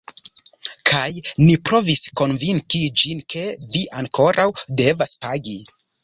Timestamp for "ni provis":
1.41-1.99